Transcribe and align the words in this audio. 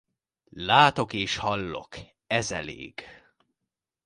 Látok 0.49 1.13
és 1.13 1.35
hallok, 1.37 1.95
ez 2.27 2.51
elég! 2.51 3.03